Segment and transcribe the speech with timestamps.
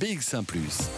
[0.00, 0.44] BX1⁇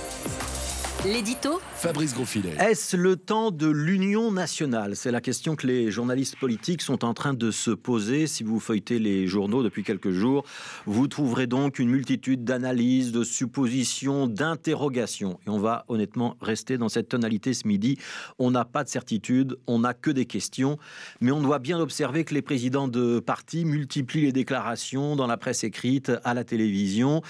[1.05, 2.55] L'édito Fabrice Grosfilet.
[2.61, 4.95] Est-ce le temps de l'union nationale?
[4.95, 8.29] C'est la question que les journalistes politiques sont en train de se poser.
[8.29, 10.45] Si vous feuilletez les journaux depuis quelques jours,
[10.87, 15.41] vous trouverez donc une multitude d'analyses, de suppositions, d'interrogations.
[15.49, 17.99] Et on va honnêtement rester dans cette tonalité ce midi.
[18.39, 20.79] On n'a pas de certitude, on n'a que des questions.
[21.21, 25.39] Mais on doit bien observer que les présidents de partis multiplient les déclarations dans la
[25.39, 27.21] presse écrite, à la télévision.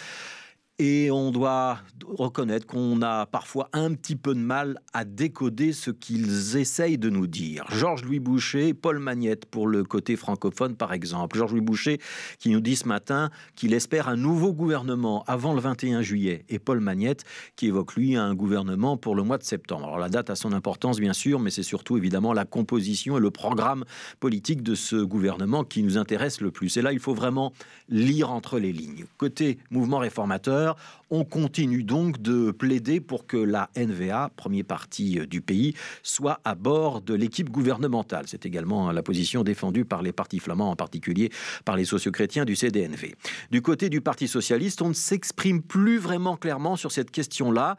[0.85, 5.93] Et on doit reconnaître qu'on a parfois un petit peu de mal à décoder ce
[5.93, 7.65] qu'ils essayent de nous dire.
[7.70, 11.37] Georges-Louis Boucher, Paul Magnette pour le côté francophone par exemple.
[11.39, 12.01] Georges-Louis Boucher
[12.41, 16.45] qui nous dit ce matin qu'il espère un nouveau gouvernement avant le 21 juillet.
[16.48, 17.23] Et Paul Magnette
[17.55, 19.87] qui évoque lui un gouvernement pour le mois de septembre.
[19.87, 23.20] Alors la date a son importance bien sûr, mais c'est surtout évidemment la composition et
[23.20, 23.84] le programme
[24.19, 26.77] politique de ce gouvernement qui nous intéresse le plus.
[26.77, 27.53] Et là, il faut vraiment
[27.89, 29.05] lire entre les lignes.
[29.17, 30.72] Côté mouvement réformateur,
[31.11, 36.41] on continue donc de plaider pour que la NVA, premier parti euh, du pays, soit
[36.45, 38.25] à bord de l'équipe gouvernementale.
[38.29, 41.31] C'est également la position défendue par les partis flamands, en particulier
[41.64, 43.14] par les sociochrétiens du CDNV.
[43.51, 47.77] Du côté du Parti socialiste, on ne s'exprime plus vraiment clairement sur cette question-là.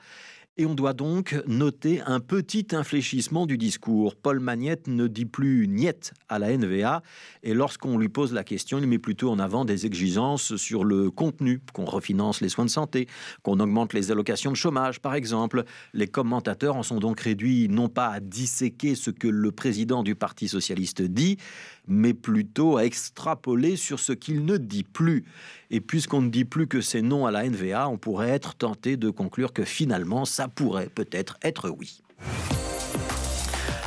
[0.55, 4.15] Et on doit donc noter un petit infléchissement du discours.
[4.15, 7.01] Paul Magnette ne dit plus niet à la NVA,
[7.41, 11.09] et lorsqu'on lui pose la question, il met plutôt en avant des exigences sur le
[11.09, 13.07] contenu, qu'on refinance les soins de santé,
[13.41, 15.63] qu'on augmente les allocations de chômage, par exemple.
[15.91, 20.13] Les commentateurs en sont donc réduits non pas à disséquer ce que le président du
[20.13, 21.37] Parti socialiste dit,
[21.87, 25.25] mais plutôt à extrapoler sur ce qu'il ne dit plus.
[25.71, 28.97] Et puisqu'on ne dit plus que c'est non à la NVA, on pourrait être tenté
[28.97, 32.01] de conclure que finalement, ça pourrait peut-être être oui.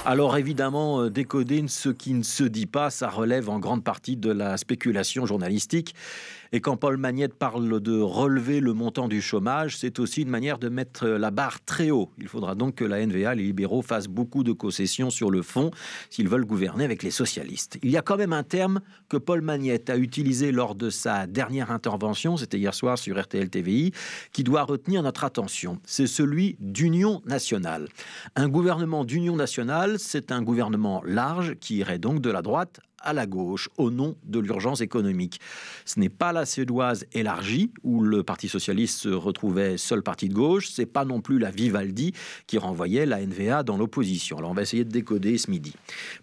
[0.09, 4.17] Alors évidemment, euh, décoder ce qui ne se dit pas, ça relève en grande partie
[4.17, 5.97] de la spéculation journalistique.
[6.53, 10.59] Et quand Paul Magnette parle de relever le montant du chômage, c'est aussi une manière
[10.59, 12.11] de mettre la barre très haut.
[12.19, 15.71] Il faudra donc que la NVA, les libéraux, fassent beaucoup de concessions sur le fond
[16.09, 17.79] s'ils veulent gouverner avec les socialistes.
[17.83, 21.27] Il y a quand même un terme que Paul Magnette a utilisé lors de sa
[21.27, 23.92] dernière intervention, c'était hier soir sur RTL TVI,
[24.33, 25.80] qui doit retenir notre attention.
[25.85, 27.89] C'est celui d'union nationale.
[28.36, 33.12] Un gouvernement d'union nationale, c'est un gouvernement large qui irait donc de la droite à
[33.12, 35.40] la gauche au nom de l'urgence économique.
[35.84, 40.34] Ce n'est pas la Suédoise élargie où le Parti socialiste se retrouvait seul parti de
[40.34, 42.12] gauche, c'est pas non plus la Vivaldi
[42.46, 44.39] qui renvoyait la NVA dans l'opposition.
[44.39, 45.74] Alors on va essayer de décoder ce midi.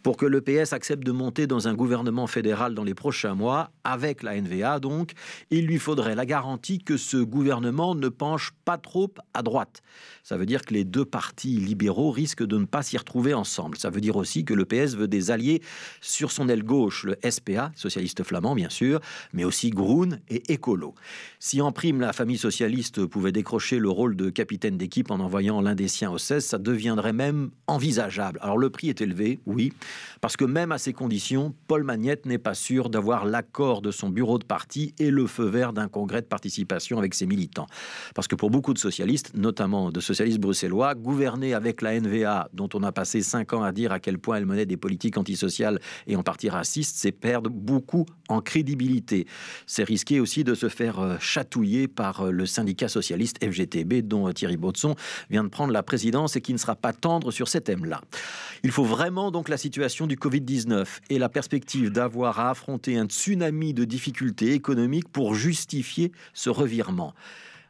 [0.03, 3.71] Pour que le PS accepte de monter dans un gouvernement fédéral dans les prochains mois,
[3.83, 5.13] avec la NVA donc,
[5.49, 9.81] il lui faudrait la garantie que ce gouvernement ne penche pas trop à droite.
[10.23, 13.77] Ça veut dire que les deux partis libéraux risquent de ne pas s'y retrouver ensemble.
[13.77, 15.61] Ça veut dire aussi que le PS veut des alliés
[16.01, 16.72] sur son aile gauche,
[17.03, 18.99] le SPA, socialiste flamand bien sûr,
[19.31, 20.95] mais aussi Groen et Écolo.
[21.39, 25.61] Si en prime la famille socialiste pouvait décrocher le rôle de capitaine d'équipe en envoyant
[25.61, 28.39] l'un des siens au 16, ça deviendrait même envisageable.
[28.41, 29.71] Alors le prix est élevé, oui,
[30.19, 34.09] parce que même à ces conditions, Paul Magnette n'est pas sûr d'avoir l'accord de son
[34.09, 37.67] bureau de parti et le feu vert d'un congrès de participation avec ses militants.
[38.15, 42.69] Parce que pour beaucoup de socialistes, notamment de socialistes bruxellois, gouverner avec la NVA, dont
[42.73, 45.79] on a passé cinq ans à dire à quel point elle menait des politiques antisociales
[46.07, 49.27] et en partie raciste, c'est perdre beaucoup en crédibilité.
[49.67, 54.27] C'est risquer aussi de se faire euh, chatouiller par euh, le syndicat socialiste FGTB dont
[54.27, 54.95] euh, Thierry Baudson
[55.29, 58.01] vient de prendre la présidence et qui ne sera pas tendre sur ces thèmes-là.
[58.63, 63.05] Il faut vraiment donc la situation du Covid-19 et la perspective d'avoir à affronter un
[63.05, 67.13] tsunami de difficultés économiques pour justifier ce revirement.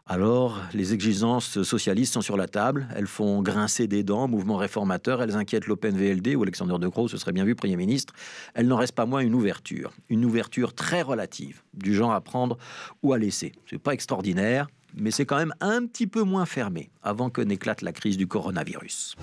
[0.05, 5.21] Alors, les exigences socialistes sont sur la table, elles font grincer des dents, mouvement réformateur,
[5.21, 8.13] elles inquiètent l'Open VLD ou Alexander De Croo, ce serait bien vu Premier ministre.
[8.53, 12.57] Elle n'en reste pas moins une ouverture, une ouverture très relative, du genre à prendre
[13.01, 13.53] ou à laisser.
[13.69, 17.81] C'est pas extraordinaire, mais c'est quand même un petit peu moins fermé avant que n'éclate
[17.81, 19.15] la crise du coronavirus.